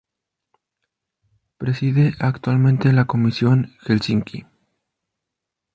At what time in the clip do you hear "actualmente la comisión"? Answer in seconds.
2.17-3.71